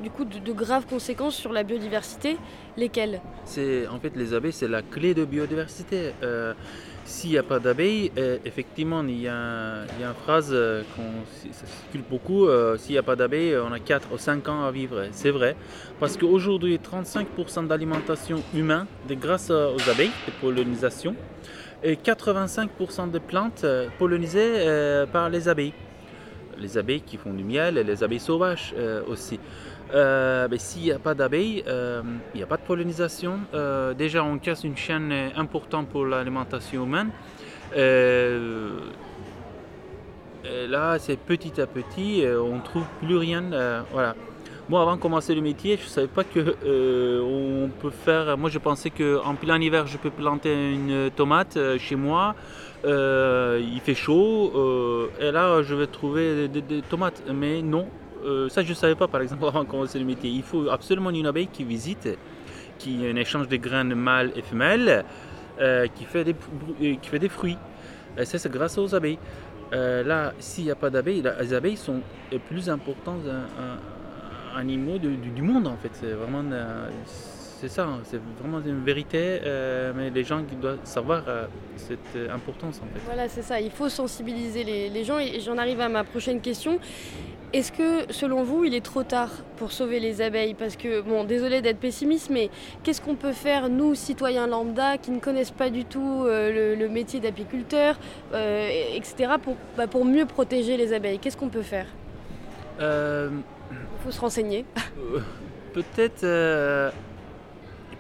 du 0.03 0.11
coup 0.11 0.25
de, 0.25 0.53
graves 0.53 0.87
conséquences 0.87 1.37
sur 1.37 1.53
la 1.53 1.63
biodiversité. 1.63 2.37
Lesquelles? 2.77 3.21
C'est 3.45 3.87
en 3.89 3.99
fait 3.99 4.17
les 4.17 4.33
abeilles, 4.33 4.53
c'est 4.53 4.69
la 4.69 4.83
clé 4.83 5.13
de 5.15 5.25
biodiversité. 5.25 6.13
S'il 7.11 7.31
n'y 7.31 7.39
a 7.39 7.43
pas 7.43 7.59
d'abeilles, 7.59 8.13
euh, 8.19 8.39
effectivement, 8.45 9.03
il 9.03 9.23
y, 9.23 9.29
a, 9.29 9.83
une 10.01 10.15
phrase 10.23 10.51
euh, 10.53 10.83
qu'on 10.95 11.25
circule 11.53 12.03
beaucoup, 12.09 12.47
euh, 12.47 12.77
s'il 12.77 12.93
n'y 12.93 12.99
a 12.99 13.03
pas 13.03 13.17
d'abeilles, 13.17 13.57
on 13.57 13.73
a 13.73 13.81
4 13.81 14.13
ou 14.13 14.17
5 14.17 14.49
ans 14.49 14.65
à 14.65 14.71
vivre. 14.71 15.09
C'est 15.11 15.33
vrai, 15.33 15.57
parce 15.99 16.17
qu'aujourd'hui, 16.17 16.79
35% 16.79 17.67
d'alimentation 17.67 18.45
humaine 18.55 18.87
est 19.09 19.17
grâce 19.17 19.51
aux 19.51 19.91
abeilles, 19.91 20.13
de 20.27 20.33
pollinisation, 20.41 21.17
et 21.83 21.97
85% 21.97 23.11
des 23.11 23.19
plantes 23.19 23.67
pollinisées 23.99 25.05
par 25.13 25.31
les 25.31 25.49
abeilles. 25.49 25.75
Les 26.61 26.79
abeilles 26.79 27.01
qui 27.01 27.17
font 27.17 27.33
du 27.33 27.43
miel 27.43 27.79
et 27.79 27.85
les 27.85 28.05
abeilles 28.05 28.21
sauvages 28.21 28.75
aussi. 29.09 29.41
Euh, 29.95 30.49
s'il 30.57 30.83
n'y 30.83 30.93
a 30.93 30.99
pas 30.99 31.15
d'abeilles, 31.15 31.65
euh, 31.67 32.03
il 32.35 32.39
n'y 32.39 32.43
a 32.43 32.47
pas 32.47 32.57
de 32.57 32.63
pollinisation. 32.63 33.41
Euh, 33.55 33.95
déjà, 33.95 34.23
on 34.25 34.39
casse 34.39 34.65
une 34.65 34.77
chaîne 34.77 35.13
importante 35.37 35.89
pour 35.89 36.05
l'alimentation 36.07 36.85
humaine. 36.85 37.11
là, 40.45 40.99
c'est 40.99 41.19
petit 41.19 41.61
à 41.61 41.67
petit, 41.67 42.25
on 42.25 42.57
ne 42.57 42.63
trouve 42.63 42.87
plus 43.03 43.17
rien. 43.17 43.43
voilà. 43.93 44.15
Moi, 44.69 44.83
avant 44.83 44.95
de 44.95 45.01
commencer 45.01 45.35
le 45.35 45.41
métier, 45.41 45.77
je 45.77 45.83
ne 45.83 45.89
savais 45.89 46.07
pas 46.07 46.23
que 46.23 46.55
on 47.23 47.69
peut 47.81 47.91
faire. 47.91 48.39
Moi, 48.39 48.51
je 48.51 48.59
pensais 48.59 48.91
qu'en 48.91 49.35
plein 49.35 49.61
hiver, 49.61 49.89
je 49.89 49.99
peux 49.99 50.11
planter 50.11 50.73
une 50.73 51.11
tomate 51.11 51.59
chez 51.79 51.97
moi. 51.97 52.37
Il 52.85 53.81
fait 53.83 53.95
chaud 53.95 55.09
et 55.21 55.31
là, 55.31 55.63
je 55.63 55.75
vais 55.75 55.87
trouver 55.87 56.49
des, 56.49 56.83
tomates. 56.83 57.23
Mais 57.33 57.63
non, 57.63 57.89
ça, 58.49 58.63
je 58.63 58.71
ne 58.71 58.75
savais 58.75 58.95
pas, 58.95 59.09
par 59.09 59.21
exemple, 59.21 59.45
avant 59.49 59.65
de 59.65 59.69
commencer 59.69 59.99
le 59.99 60.05
métier. 60.05 60.31
Il 60.31 60.43
faut 60.43 60.69
absolument 60.69 61.11
une 61.11 61.27
abeille 61.27 61.49
qui 61.49 61.65
visite, 61.65 62.09
qui 62.79 63.07
un 63.07 63.17
échange 63.17 63.49
de 63.49 63.57
graines 63.57 63.95
mâles 63.95 64.33
et 64.37 64.43
femelles, 64.43 65.05
qui, 65.95 66.05
fait 66.05 66.25
des, 66.25 66.35
qui 66.79 67.09
fait 67.09 67.19
des 67.19 67.29
fruits. 67.29 67.59
Et 68.19 68.25
ça, 68.25 68.39
c'est 68.39 68.51
grâce 68.51 68.77
aux 68.79 68.95
abeilles. 68.95 69.19
Euh, 69.73 70.03
là, 70.03 70.33
s'il 70.39 70.65
n'y 70.65 70.71
a 70.71 70.75
pas 70.75 70.91
d'abeilles, 70.91 71.23
les 71.41 71.55
abeilles 71.55 71.77
sont 71.77 72.01
les 72.33 72.39
plus 72.39 72.69
importants 72.69 73.19
animaux 74.57 74.99
du, 74.99 75.43
monde 75.43 75.67
en 75.67 75.77
fait. 75.77 75.91
C'est 75.93 76.13
vraiment, 76.13 76.43
c'est 77.61 77.69
ça, 77.69 77.85
hein. 77.85 78.01
c'est 78.05 78.21
vraiment 78.41 78.61
une 78.65 78.85
vérité, 78.85 79.41
euh, 79.45 79.93
mais 79.95 80.11
les 80.11 80.25
gens 80.25 80.41
doivent 80.61 80.79
savoir 80.85 81.25
euh, 81.29 81.47
cette 81.77 82.31
importance 82.33 82.79
en 82.79 82.87
fait. 82.95 83.01
Voilà, 83.05 83.29
c'est 83.29 83.43
ça. 83.43 83.61
Il 83.61 83.71
faut 83.71 83.89
sensibiliser 83.89 84.65
les, 84.65 84.89
les 84.89 85.05
gens. 85.05 85.19
Et 85.19 85.41
j'en 85.41 85.59
arrive 85.59 85.81
à 85.81 85.89
ma 85.89 86.05
prochaine 86.05 86.41
question. 86.41 86.79
Est-ce 87.53 87.73
que, 87.73 88.13
selon 88.13 88.45
vous, 88.45 88.65
il 88.65 88.75
est 88.75 88.85
trop 88.85 89.03
tard 89.03 89.31
pour 89.57 89.73
sauver 89.73 89.99
les 89.99 90.21
abeilles? 90.23 90.55
Parce 90.55 90.77
que, 90.77 91.01
bon, 91.01 91.25
désolé 91.25 91.61
d'être 91.61 91.81
pessimiste, 91.81 92.31
mais 92.31 92.49
qu'est-ce 92.85 93.03
qu'on 93.03 93.17
peut 93.17 93.33
faire, 93.33 93.69
nous, 93.69 93.97
citoyens 93.97 94.47
lambda, 94.47 94.99
qui 94.99 95.11
ne 95.11 95.19
connaissent 95.19 95.51
pas 95.51 95.69
du 95.69 95.85
tout 95.85 96.25
euh, 96.27 96.77
le, 96.77 96.89
métier 96.89 97.19
d'apiculteur, 97.19 97.99
euh, 98.35 98.69
etc., 98.95 99.33
pour, 99.43 99.57
bah, 99.77 99.89
pour 99.89 100.05
mieux 100.05 100.27
protéger 100.27 100.77
les 100.77 100.93
abeilles? 100.93 101.19
Qu'est-ce 101.19 101.37
qu'on 101.37 101.49
peut 101.49 101.63
faire? 101.63 101.87
Euh, 102.81 103.31
Il 103.73 104.05
faut 104.05 104.13
se 104.13 104.21
renseigner. 104.21 104.65
peut-être, 105.75 106.25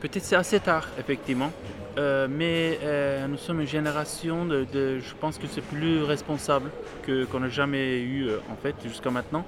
peut-être 0.01 0.25
c'est 0.25 0.37
assez 0.37 0.61
tard, 0.61 0.89
effectivement. 0.99 1.53
Euh, 1.99 2.29
mais 2.31 2.79
euh, 2.83 3.27
nous 3.27 3.37
sommes 3.37 3.61
une 3.61 3.67
génération 3.67 4.45
de, 4.47 4.67
je 4.73 5.15
pense 5.21 5.39
que 5.39 5.47
c'est 5.49 5.61
plus 5.61 6.03
responsable 6.05 6.71
que 7.03 7.25
qu'on 7.25 7.41
n'a 7.41 7.49
jamais 7.49 8.01
eu 8.01 8.29
euh, 8.29 8.39
en 8.51 8.57
fait 8.57 8.77
jusqu'à 8.85 9.11
maintenant. 9.11 9.45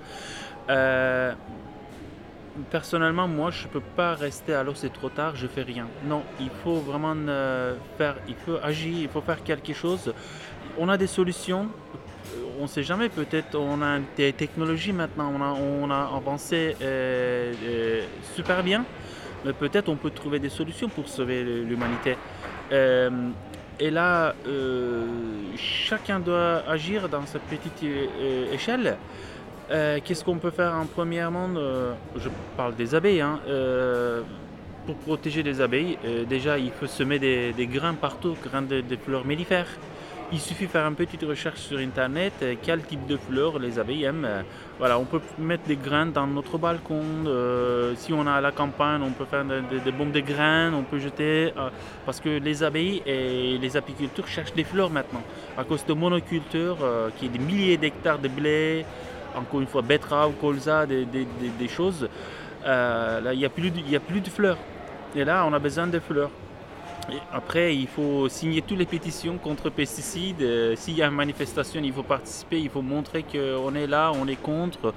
personnellement, 2.71 3.29
moi, 3.29 3.51
je 3.51 3.67
peux 3.69 3.81
pas 3.97 4.15
rester 4.15 4.55
alors 4.55 4.77
c'est 4.77 4.93
trop 4.93 5.09
tard, 5.09 5.37
je 5.37 5.47
fais 5.47 5.63
rien. 5.63 5.87
Non, 6.05 6.23
il 6.41 6.51
faut 6.63 6.81
vraiment 6.81 7.15
faire, 7.97 8.17
il 8.29 8.35
agir, 8.63 8.95
il 9.03 9.09
faut 9.09 9.23
faire 9.23 9.43
quelque 9.43 9.73
chose. 9.73 10.13
On 10.79 10.89
a 10.89 10.97
des 10.97 11.07
solutions. 11.07 11.69
On 12.59 12.63
ne 12.63 12.69
sait 12.69 12.83
jamais, 12.83 13.09
peut-être 13.09 13.57
on 13.59 13.83
a 13.83 13.99
des 14.17 14.33
technologies 14.33 14.93
maintenant, 14.93 15.33
on 15.35 15.41
a, 15.43 15.53
on 15.53 15.91
a 15.91 16.17
avancé 16.17 16.77
super 18.35 18.63
bien 18.63 18.85
mais 19.45 19.53
peut-être 19.53 19.89
on 19.89 19.97
peut 19.97 20.11
trouver 20.11 20.39
des 20.39 20.49
solutions 20.49 20.89
pour 20.89 21.09
sauver 21.09 21.43
l'humanité. 21.43 22.17
Euh, 22.73 23.11
et 23.81 23.91
là, 23.91 24.35
euh, 24.47 25.07
chacun 25.57 26.21
doit 26.21 26.63
agir 26.69 27.09
dans 27.09 27.27
sa 27.27 27.39
petite 27.39 27.83
euh, 27.85 28.53
échelle. 28.53 28.97
Qu'est-ce 30.05 30.23
qu'on 30.23 30.37
peut 30.37 30.51
faire 30.51 30.75
en 30.75 30.85
premièrement 30.85 31.49
Je 32.17 32.29
parle 32.59 32.75
des 32.75 32.95
abeilles. 32.95 33.23
Hein, 33.23 33.41
pour 34.85 34.97
protéger 34.97 35.43
les 35.43 35.63
abeilles, 35.63 35.97
déjà 36.29 36.59
il 36.59 36.73
faut 36.73 36.87
semer 36.87 37.19
des, 37.19 37.67
grains 37.73 37.95
partout, 37.95 38.37
grains 38.45 38.61
de 38.61 38.97
fleurs 39.03 39.25
mellifères. 39.25 39.69
Il 40.35 40.41
suffit 40.41 40.65
de 40.65 40.71
faire 40.71 40.87
une 40.87 40.95
petite 40.95 41.23
recherche 41.25 41.61
sur 41.61 41.77
internet, 41.77 42.33
euh, 42.41 42.55
quel 42.63 42.81
type 42.81 43.07
de 43.07 43.19
fleurs 43.19 43.59
les 43.59 43.79
abeilles 43.79 44.05
aiment. 44.05 44.25
Euh, 44.25 44.41
voilà, 44.79 44.99
on 44.99 45.05
peut 45.05 45.21
mettre 45.39 45.65
des 45.65 45.77
graines 45.77 46.11
dans 46.11 46.27
notre 46.27 46.57
balcon. 46.57 47.03
Euh, 47.27 47.93
si 47.97 48.15
on 48.15 48.27
a 48.27 48.41
la 48.41 48.51
campagne, 48.51 49.03
on 49.03 49.11
peut 49.11 49.27
faire 49.27 49.45
des, 49.45 49.93
bombes 49.93 50.11
de 50.11 50.21
graines, 50.21 50.73
on 50.73 50.85
peut 50.85 50.99
jeter. 50.99 51.53
parce 52.07 52.19
que 52.19 52.31
les 52.31 52.63
abeilles 52.63 53.03
et 53.05 53.59
les 53.59 53.77
apiculteurs 53.77 54.27
cherchent 54.27 54.55
des 54.55 54.65
fleurs 54.65 54.89
maintenant. 54.89 55.23
À 55.59 55.65
cause 55.65 55.85
de 55.85 55.93
monoculture, 55.93 56.79
qui 57.19 57.27
est 57.27 57.29
des 57.29 57.39
milliers 57.39 57.77
d'hectares 57.77 58.19
de 58.19 58.29
blé, 58.29 58.87
encore 59.37 59.61
une 59.61 59.67
fois 59.67 59.83
betterave, 59.83 60.33
colza, 60.41 60.87
des, 60.87 61.07
choses. 61.69 62.09
il 62.65 63.37
n'y 63.37 63.45
a, 63.45 63.49
a 63.49 64.01
plus 64.01 64.21
de 64.21 64.31
fleurs. 64.31 64.59
Et 65.15 65.25
là, 65.25 65.45
on 65.47 65.53
a 65.53 65.59
besoin 65.59 65.87
de 65.87 65.99
fleurs 65.99 66.31
après, 67.33 67.75
il 67.75 67.87
faut 67.87 68.29
signer 68.29 68.63
toutes 68.63 68.79
les 68.79 68.87
pétitions 68.87 69.39
contre 69.39 69.71
pesticides. 69.71 70.43
Euh, 70.43 70.77
s'il 70.77 70.97
y 70.97 71.03
a 71.03 71.07
une 71.07 71.15
manifestation, 71.15 71.81
il 71.83 71.93
faut 71.93 72.03
participer, 72.03 72.61
il 72.61 72.71
faut 72.71 72.83
montrer 72.83 73.23
qu'on 73.25 73.75
est 73.75 73.87
là, 73.87 74.13
on 74.15 74.27
est 74.27 74.41
contre. 74.41 74.95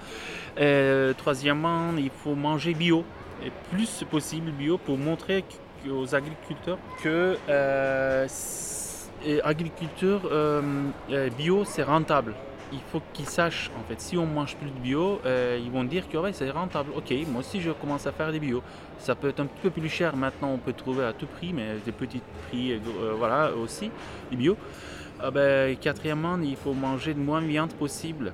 Euh, 0.60 1.14
troisièmement, 1.14 1.92
il 1.98 2.10
faut 2.10 2.36
manger 2.36 2.74
bio, 2.74 3.04
plus 3.72 4.04
possible 4.10 4.52
bio, 4.52 4.78
pour 4.78 4.98
montrer 4.98 5.44
aux 5.90 6.16
agriculteurs 6.16 6.78
que 7.04 7.38
euh, 7.50 8.28
agriculture 9.44 10.22
bio, 11.38 11.64
c'est 11.66 11.84
rentable 11.84 12.34
il 12.72 12.80
faut 12.92 13.02
qu'ils 13.14 13.28
sachent, 13.28 13.70
en 13.80 13.88
fait, 13.88 14.00
si 14.02 14.18
on 14.18 14.26
mange 14.26 14.56
plus 14.56 14.70
de 14.70 14.80
bio, 14.80 15.22
euh, 15.26 15.60
ils 15.64 15.72
vont 15.72 15.84
dire 15.84 16.10
que 16.10 16.18
ouais, 16.18 16.34
c'est 16.34 16.50
rentable. 16.50 16.92
Ok, 16.96 17.14
moi 17.28 17.40
aussi 17.40 17.62
je 17.62 17.72
commence 17.72 18.08
à 18.08 18.12
faire 18.12 18.32
des 18.32 18.40
bio. 18.40 18.62
Ça 18.98 19.16
peut 19.16 19.30
être 19.30 19.40
un 19.40 19.46
petit 19.46 19.62
peu 19.62 19.70
plus 19.70 19.90
cher 19.90 20.16
maintenant, 20.16 20.52
on 20.52 20.58
peut 20.58 20.74
trouver 20.74 21.06
à 21.06 21.14
tout 21.14 21.28
prix, 21.28 21.54
mais 21.54 21.76
des 21.86 21.92
petits 21.92 22.22
prix, 22.48 22.74
euh, 22.74 22.80
voilà, 23.18 23.52
aussi, 23.56 23.92
des 24.32 24.38
bio. 24.38 24.58
Ah 25.20 25.32
ben, 25.32 25.76
quatrièmement, 25.78 26.38
il 26.42 26.56
faut 26.56 26.74
manger 26.74 27.14
le 27.14 27.22
moins 27.22 27.42
de 27.42 27.48
viande 27.48 27.74
possible. 27.74 28.34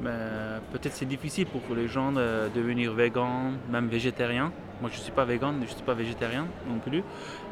Ben, 0.00 0.60
peut-être 0.72 0.94
c'est 0.94 1.06
difficile 1.06 1.46
pour 1.46 1.74
les 1.74 1.88
gens 1.88 2.12
de 2.12 2.48
devenir 2.54 2.92
végan, 2.92 3.52
même 3.70 3.88
végétarien. 3.88 4.52
Moi, 4.80 4.90
je 4.92 4.98
ne 4.98 5.02
suis 5.02 5.12
pas 5.12 5.24
vegan, 5.24 5.54
je 5.60 5.70
ne 5.70 5.74
suis 5.74 5.82
pas 5.82 5.94
végétarien 5.94 6.46
non 6.68 6.78
plus. 6.78 7.02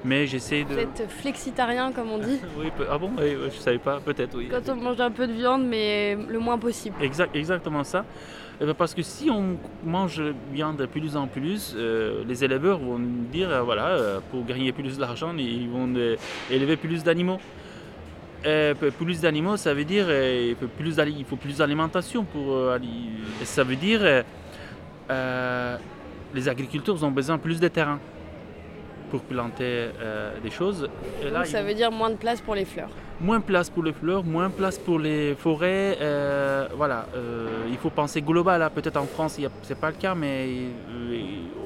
Mais 0.04 0.26
j'essaie 0.26 0.64
de. 0.64 0.74
Vous 0.74 0.80
êtes 0.80 1.06
flexitarien, 1.08 1.92
comme 1.92 2.10
on 2.10 2.18
dit 2.18 2.40
Oui, 2.58 2.66
ah 2.90 2.98
bon? 2.98 3.12
Je 3.18 3.44
ne 3.44 3.50
savais 3.50 3.78
pas, 3.78 4.00
peut-être, 4.00 4.36
oui. 4.36 4.48
Quand 4.50 4.72
on 4.72 4.76
mange 4.76 5.00
un 5.00 5.10
peu 5.10 5.26
de 5.26 5.32
viande, 5.32 5.64
mais 5.64 6.16
le 6.28 6.38
moins 6.38 6.58
possible. 6.58 6.96
Exact, 7.00 7.34
exactement 7.34 7.84
ça. 7.84 8.04
Eh 8.60 8.64
ben, 8.64 8.74
parce 8.74 8.94
que 8.94 9.02
si 9.02 9.28
on 9.28 9.56
mange 9.84 10.22
viande 10.52 10.76
de 10.76 10.86
plus 10.86 11.16
en 11.16 11.26
plus, 11.26 11.74
euh, 11.76 12.22
les 12.28 12.44
éleveurs 12.44 12.78
vont 12.78 13.00
dire 13.32 13.50
euh, 13.50 13.62
voilà, 13.62 13.88
euh, 13.88 14.20
pour 14.30 14.44
gagner 14.44 14.70
plus 14.70 14.98
d'argent, 14.98 15.34
ils 15.36 15.68
vont 15.68 15.92
élever 16.48 16.76
plus 16.76 17.02
d'animaux. 17.02 17.40
plus 18.98 19.20
d'animaux, 19.20 19.56
ça 19.56 19.74
veut 19.74 19.84
dire 19.84 20.06
faut 20.60 20.68
plus, 20.68 20.96
il 21.08 21.24
faut 21.24 21.36
plus 21.36 21.58
d'alimentation 21.58 22.24
pour. 22.24 22.56
ça 23.42 23.64
veut 23.64 23.76
dire 23.76 24.24
les 26.34 26.48
agriculteurs 26.48 27.02
ont 27.04 27.10
besoin 27.10 27.38
plus 27.38 27.60
de 27.60 27.68
terrain 27.68 27.98
pour 29.12 29.20
planter 29.20 29.90
euh, 30.00 30.32
des 30.42 30.50
choses. 30.50 30.88
Et 31.22 31.28
là, 31.28 31.44
ça 31.44 31.62
veut 31.62 31.74
dire 31.74 31.92
moins 31.92 32.08
de 32.08 32.16
place 32.16 32.40
pour 32.40 32.54
les 32.54 32.64
fleurs. 32.64 32.88
Moins 33.20 33.40
de 33.40 33.44
place 33.44 33.68
pour 33.68 33.82
les 33.82 33.92
fleurs, 33.92 34.24
moins 34.24 34.48
de 34.48 34.54
place 34.54 34.78
pour 34.78 34.98
les 34.98 35.34
forêts. 35.34 35.98
Euh, 36.00 36.66
voilà, 36.74 37.06
euh, 37.14 37.66
il 37.70 37.76
faut 37.76 37.90
penser 37.90 38.22
global. 38.22 38.62
Hein. 38.62 38.70
Peut-être 38.74 38.96
en 38.96 39.04
France, 39.04 39.34
ce 39.36 39.42
n'est 39.42 39.80
pas 39.80 39.90
le 39.90 39.96
cas, 39.96 40.14
mais 40.14 40.48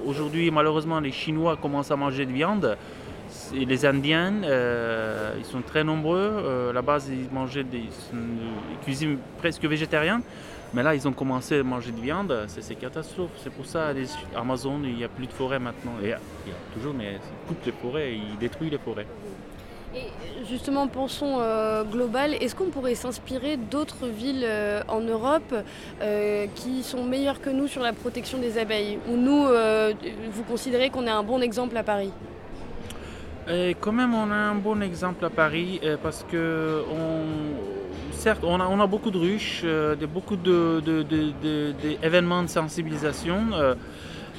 aujourd'hui, 0.05 0.51
malheureusement, 0.51 0.99
les 0.99 1.13
Chinois 1.13 1.57
commencent 1.57 1.93
à 1.93 1.97
manger 1.97 2.27
de 2.27 2.33
viande. 2.33 2.77
Et 3.55 3.65
les 3.65 3.87
Indiens, 3.87 4.35
ils 5.39 5.45
sont 5.45 5.63
très 5.63 5.85
nombreux. 5.85 6.69
à 6.71 6.73
la 6.73 6.83
base, 6.83 7.09
ils 7.09 7.33
mangeaient 7.33 7.65
des 7.65 7.85
ils 8.13 8.79
cuisinent 8.85 9.19
presque 9.39 9.65
végétariens. 9.65 10.21
Mais 10.75 10.83
là, 10.83 10.95
ils 10.95 11.07
ont 11.07 11.13
commencé 11.13 11.61
à 11.61 11.63
manger 11.63 11.93
de 11.93 12.01
viande, 12.01 12.47
c'est 12.49 12.75
catastrophe. 12.75 13.31
C'est 13.43 13.53
pour 13.53 13.67
ça, 13.67 13.93
les 13.93 14.07
Amazon, 14.35 14.81
il 14.85 14.97
n'y 14.97 15.05
a 15.05 15.09
plus 15.09 15.27
de 15.27 15.33
forêt 15.33 15.59
maintenant. 15.59 15.93
il 16.03 16.09
y 16.09 16.13
a 16.13 16.19
toujours, 16.75 16.95
mais 16.95 17.15
ils 17.15 17.49
coupent 17.49 17.65
les 17.65 17.73
forêts, 17.73 18.15
ils 18.15 18.39
détruisent 18.39 18.73
les 18.73 18.79
forêts. 18.79 19.07
Et 19.95 20.45
justement, 20.49 20.89
pensons 20.89 21.39
euh, 21.41 21.85
global, 21.85 22.35
est-ce 22.35 22.55
qu'on 22.55 22.71
pourrait 22.71 22.95
s'inspirer 22.95 23.57
d'autres 23.57 24.07
villes 24.07 24.45
euh, 24.45 24.83
en 24.89 25.01
Europe 25.01 25.55
euh, 26.03 26.47
qui 26.55 26.83
sont 26.83 27.05
meilleures 27.05 27.41
que 27.41 27.51
nous 27.51 27.67
sur 27.67 27.83
la 27.83 27.93
protection 27.93 28.39
des 28.39 28.59
abeilles? 28.59 28.99
Ou 29.09 29.17
nous, 29.17 29.47
vous 30.33 30.43
considérez 30.43 30.91
qu'on 30.91 31.07
est 31.07 31.11
un 31.11 31.23
bon 31.23 31.41
exemple 31.41 31.77
à 31.77 31.83
Paris? 31.83 32.13
Et 33.49 33.77
quand 33.81 33.93
même, 33.93 34.13
on 34.13 34.31
a 34.31 34.35
un 34.35 34.57
bon 34.57 34.83
exemple 34.83 35.25
à 35.25 35.31
Paris 35.31 35.81
parce 36.03 36.27
que 36.31 36.83
on, 36.91 37.76
certes, 38.27 38.43
on 38.43 38.81
a, 38.81 38.87
beaucoup 38.89 39.13
de 39.13 39.19
ruches, 39.19 39.61
euh, 39.63 39.95
beaucoup 40.13 40.35
d'événements 40.35 42.43
de, 42.43 42.49
sensibilisation. 42.49 43.39
Euh, 43.53 43.77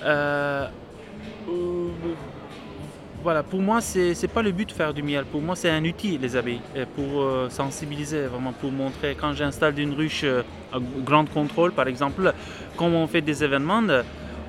euh, 0.03 0.67
voilà, 3.23 3.43
pour 3.43 3.61
moi, 3.61 3.79
c'est 3.79 4.11
n'est 4.21 4.27
pas 4.27 4.41
le 4.41 4.51
but 4.51 4.67
de 4.67 4.73
faire 4.73 4.93
du 4.93 5.01
miel. 5.01 5.23
Pour 5.23 5.41
moi, 5.41 5.55
c'est 5.55 5.69
un 5.69 5.85
outil, 5.85 6.17
les 6.17 6.35
abeilles, 6.35 6.59
pour 6.97 7.25
sensibiliser, 7.49 8.25
vraiment 8.25 8.51
pour 8.51 8.73
montrer. 8.73 9.15
Quand 9.19 9.33
j'installe 9.33 9.79
une 9.79 9.93
ruche 9.93 10.25
à 10.73 10.79
grande 11.05 11.29
contrôle, 11.29 11.71
par 11.71 11.87
exemple, 11.87 12.33
quand 12.75 12.87
on 12.87 13.07
fait 13.07 13.21
des 13.21 13.41
événements, 13.41 13.83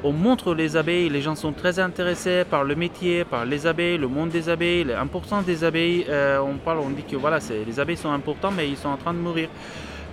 on 0.04 0.12
montre 0.12 0.54
les 0.54 0.76
abeilles, 0.76 1.08
les 1.08 1.20
gens 1.20 1.34
sont 1.34 1.52
très 1.52 1.78
intéressés 1.78 2.44
par 2.48 2.62
le 2.62 2.74
métier, 2.76 3.24
par 3.24 3.44
les 3.44 3.66
abeilles, 3.66 3.98
le 3.98 4.06
monde 4.06 4.28
des 4.28 4.48
abeilles, 4.48 4.84
l'importance 4.84 5.44
des 5.44 5.64
abeilles. 5.64 6.06
Euh, 6.08 6.38
on 6.38 6.54
parle, 6.54 6.78
on 6.78 6.90
dit 6.90 7.02
que 7.02 7.16
voilà, 7.16 7.38
les 7.66 7.80
abeilles 7.80 7.96
sont 7.96 8.12
importantes, 8.12 8.54
mais 8.56 8.68
ils 8.68 8.76
sont 8.76 8.88
en 8.88 8.96
train 8.96 9.12
de 9.12 9.18
mourir. 9.18 9.48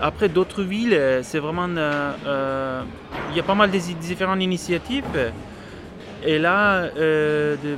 Après, 0.01 0.27
d'autres 0.27 0.63
villes, 0.63 0.99
c'est 1.23 1.39
vraiment. 1.39 1.67
Il 1.67 3.37
y 3.37 3.39
a 3.39 3.43
pas 3.43 3.55
mal 3.55 3.71
de 3.71 3.77
différentes 3.77 4.41
initiatives. 4.41 5.05
Et 6.25 6.37
là, 6.39 6.89
je 6.97 7.77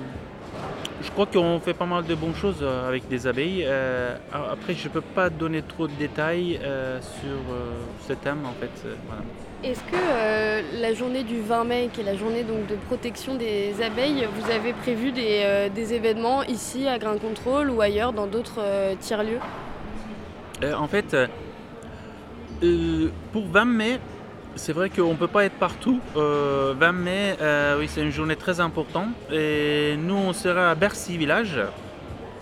crois 1.12 1.28
qu'on 1.28 1.60
fait 1.60 1.76
pas 1.76 1.86
mal 1.86 2.06
de 2.06 2.16
bonnes 2.16 2.36
choses 2.36 2.66
avec 2.88 3.08
des 3.08 3.28
abeilles. 3.28 3.68
après, 4.34 4.74
je 4.74 4.88
ne 4.88 4.94
peux 4.94 5.02
pas 5.02 5.30
donner 5.30 5.62
trop 5.62 5.88
de 5.88 5.94
détails 5.94 6.60
sur 7.02 7.38
ce 8.08 8.14
thème, 8.14 8.46
en 8.46 8.54
fait. 8.60 8.88
Est-ce 9.64 9.80
que 9.80 9.96
euh, 9.96 10.62
la 10.80 10.94
journée 10.94 11.24
du 11.24 11.42
20 11.42 11.64
mai, 11.64 11.90
qui 11.92 12.02
est 12.02 12.04
la 12.04 12.16
journée 12.16 12.44
de 12.44 12.76
protection 12.86 13.34
des 13.34 13.74
abeilles, 13.82 14.28
vous 14.36 14.52
avez 14.52 14.72
prévu 14.74 15.12
des, 15.12 15.42
euh, 15.44 15.70
événements 15.76 16.44
ici 16.44 16.88
à 16.88 17.00
Grain 17.00 17.18
Control 17.18 17.72
ou 17.72 17.82
ailleurs 17.82 18.14
dans 18.14 18.28
d'autres 18.28 18.60
euh, 18.60 18.94
tiers-lieux? 19.00 19.40
En 20.76 20.88
fait, 20.88 21.16
pour 23.32 23.48
20 23.48 23.66
mai, 23.66 24.00
c'est 24.56 24.74
vrai 24.74 24.92
qu'on 24.92 25.14
ne 25.14 25.18
peut 25.18 25.28
pas 25.28 25.46
être 25.46 25.58
partout. 25.58 26.00
20 26.16 26.92
mai, 26.92 27.36
oui, 27.80 27.88
c'est 27.88 28.02
une 28.02 28.12
journée 28.12 28.36
très 28.36 28.60
importante. 28.60 29.10
Et 29.32 29.96
nous, 29.98 30.16
on 30.16 30.34
sera 30.34 30.72
à 30.72 30.76
Bercy 30.76 31.18
Village. 31.18 31.60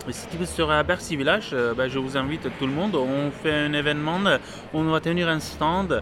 Et 0.07 0.13
si 0.13 0.27
tu 0.27 0.45
seras 0.45 0.79
à 0.79 0.83
Bercy 0.83 1.17
Village, 1.17 1.53
ben, 1.75 1.89
je 1.89 1.99
vous 1.99 2.15
invite 2.15 2.47
tout 2.57 2.67
le 2.67 2.71
monde. 2.71 2.95
On 2.95 3.31
fait 3.31 3.53
un 3.53 3.73
événement, 3.73 4.19
on 4.73 4.83
va 4.83 5.01
tenir 5.01 5.27
un 5.27 5.41
stand. 5.41 6.01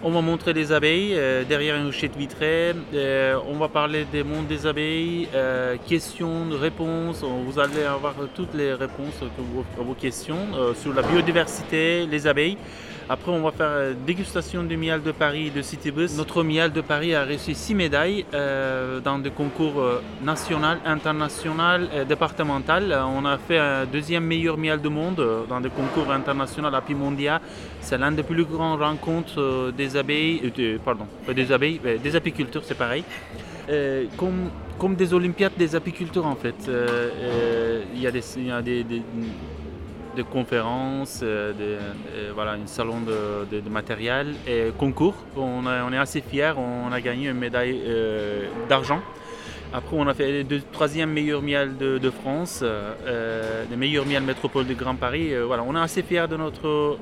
On 0.00 0.12
va 0.12 0.20
montrer 0.20 0.52
les 0.52 0.70
abeilles 0.70 1.14
euh, 1.16 1.42
derrière 1.42 1.74
une 1.74 1.88
huchette 1.88 2.16
vitrée. 2.16 2.72
Euh, 2.94 3.36
on 3.48 3.56
va 3.56 3.66
parler 3.66 4.06
des 4.12 4.22
mondes 4.22 4.46
des 4.46 4.64
abeilles, 4.64 5.28
euh, 5.34 5.74
questions, 5.88 6.46
réponses. 6.52 7.24
Vous 7.24 7.58
allez 7.58 7.82
avoir 7.82 8.14
toutes 8.32 8.54
les 8.54 8.74
réponses 8.74 9.20
à 9.20 9.82
vos, 9.82 9.94
questions 9.94 10.38
sur 10.76 10.94
la 10.94 11.02
biodiversité, 11.02 12.06
les 12.06 12.28
abeilles. 12.28 12.56
Après, 13.10 13.32
on 13.32 13.40
va 13.40 13.50
faire 13.52 13.94
dégustation 14.06 14.62
du 14.62 14.76
miel 14.76 15.02
de 15.02 15.12
Paris 15.12 15.50
de 15.50 15.62
Citybus. 15.62 16.14
Notre 16.16 16.44
miel 16.44 16.70
de 16.70 16.82
Paris 16.82 17.14
a 17.14 17.24
reçu 17.24 17.54
six 17.54 17.74
médailles 17.74 18.26
dans 19.02 19.18
des 19.18 19.30
concours 19.30 19.82
national, 20.22 20.78
international 20.84 21.88
et 21.96 22.04
départemental. 22.04 22.94
On 23.16 23.24
a 23.24 23.38
fait 23.38 23.58
un 23.58 23.86
deuxième 23.86 24.24
meilleur 24.24 24.58
miel 24.58 24.78
du 24.82 24.90
monde 24.90 25.24
dans 25.48 25.60
des 25.60 25.70
concours 25.70 26.12
internationaux 26.12 26.68
à 26.68 26.82
Pimondia. 26.82 27.40
C'est 27.80 27.96
l'un 27.96 28.12
des 28.12 28.22
plus 28.22 28.44
grandes 28.44 28.82
rencontres 28.82 29.72
des 29.74 29.87
abeilles, 29.96 30.52
pardon, 30.84 31.06
des 31.34 31.52
abeilles, 31.52 31.80
des 32.02 32.16
apiculteurs, 32.16 32.62
c'est 32.64 32.76
pareil. 32.76 33.04
comme, 34.16 34.50
comme 34.78 34.94
des 34.94 35.12
Olympiades 35.12 35.52
des 35.58 35.74
apiculteurs 35.74 36.26
en 36.26 36.36
fait. 36.36 36.70
Il 37.94 38.00
y 38.00 38.06
a 38.06 38.10
des, 38.10 38.38
y 38.38 38.50
a 38.50 38.62
des 38.62 38.84
de 40.18 40.22
conférences, 40.24 41.20
euh, 41.22 41.52
euh, 41.60 42.32
voilà, 42.34 42.52
un 42.52 42.66
salon 42.66 42.96
de, 43.00 43.70
matériel 43.70 44.34
et 44.46 44.72
concours. 44.76 45.14
On, 45.36 45.92
est 45.92 45.96
assez 45.96 46.20
fiers, 46.20 46.54
on 46.56 46.90
a 46.92 47.00
gagné 47.00 47.28
une 47.28 47.38
médaille 47.38 47.80
euh, 47.86 48.46
d'argent. 48.68 49.00
Après, 49.72 49.96
on 49.96 50.06
a 50.08 50.14
fait 50.14 50.44
le 50.44 50.60
troisième 50.72 51.12
meilleur 51.12 51.42
miel 51.42 51.76
de, 51.76 52.10
France, 52.10 52.64
le 52.64 53.76
meilleur 53.76 54.06
miel 54.06 54.22
métropole 54.22 54.66
de 54.66 54.72
Grand 54.72 54.94
Paris. 54.94 55.34
voilà, 55.46 55.62
on 55.62 55.76
est 55.76 55.80
assez 55.80 56.02
fiers 56.02 56.26
de 56.26 56.36
notre, 56.36 56.96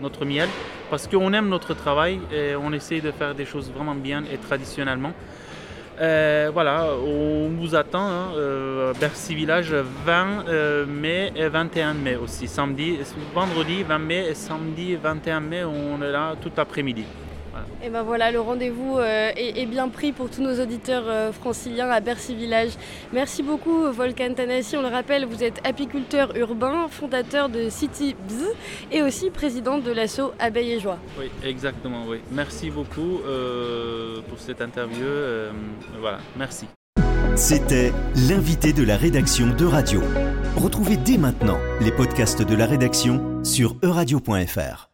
notre 0.00 0.24
miel 0.24 0.48
parce 0.90 1.06
qu'on 1.06 1.32
aime 1.32 1.48
notre 1.48 1.74
travail 1.74 2.20
et 2.32 2.54
on 2.56 2.72
essaie 2.72 3.00
de 3.00 3.10
faire 3.10 3.34
des 3.34 3.44
choses 3.44 3.70
vraiment 3.70 3.94
bien 3.94 4.24
et 4.32 4.38
traditionnellement. 4.38 5.12
Euh, 6.00 6.50
voilà, 6.52 6.90
on 6.94 7.48
vous 7.48 7.74
attend, 7.74 8.06
hein, 8.06 8.32
euh, 8.36 8.92
Bercy 9.00 9.34
Village 9.34 9.72
20 9.72 10.44
euh, 10.48 10.86
mai 10.86 11.32
et 11.34 11.48
21 11.48 11.94
mai 11.94 12.14
aussi. 12.14 12.46
Samedi, 12.46 12.98
vendredi 13.34 13.82
20 13.82 13.98
mai 13.98 14.26
et 14.30 14.34
samedi 14.34 14.94
21 14.94 15.40
mai, 15.40 15.64
on 15.64 16.00
est 16.00 16.12
là 16.12 16.36
tout 16.40 16.52
l'après-midi. 16.56 17.04
Et 17.82 17.90
ben 17.90 18.02
voilà, 18.02 18.30
le 18.30 18.40
rendez-vous 18.40 18.98
euh, 18.98 19.30
est, 19.36 19.66
bien 19.66 19.88
pris 19.88 20.12
pour 20.12 20.30
tous 20.30 20.42
nos 20.42 20.60
auditeurs 20.60 21.04
euh, 21.06 21.32
franciliens 21.32 21.88
à 21.90 22.00
Bercy 22.00 22.34
Village. 22.34 22.72
Merci 23.12 23.42
beaucoup 23.42 23.90
Volcan 23.92 24.34
Tanassi. 24.34 24.76
On 24.76 24.82
le 24.82 24.88
rappelle, 24.88 25.24
vous 25.24 25.42
êtes 25.42 25.60
apiculteur 25.64 26.36
urbain, 26.36 26.88
fondateur 26.88 27.48
de 27.48 27.68
City 27.68 28.16
Bz 28.28 28.46
et 28.92 29.02
aussi 29.02 29.30
président 29.30 29.78
de 29.78 29.92
l'asso 29.92 30.32
Abeille 30.38 30.72
et 30.72 30.80
Joie. 30.80 30.98
Oui, 31.18 31.30
exactement, 31.44 32.04
oui. 32.08 32.18
Merci 32.32 32.70
beaucoup 32.70 33.20
euh, 33.26 34.20
pour 34.28 34.38
cette 34.38 34.60
interview. 34.60 35.06
voilà, 36.00 36.18
merci. 36.36 36.66
C'était 37.36 37.92
l'invité 38.28 38.72
de 38.72 38.82
la 38.82 38.96
rédaction 38.96 39.46
de 39.54 39.64
Radio. 39.64 40.00
Retrouvez 40.56 40.96
dès 40.96 41.18
maintenant 41.18 41.58
les 41.80 41.92
podcasts 41.92 42.42
de 42.42 42.56
la 42.56 42.66
rédaction 42.66 43.44
sur 43.44 43.76
euradio.fr. 43.84 44.87